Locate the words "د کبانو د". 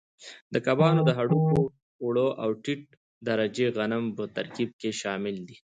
0.53-1.09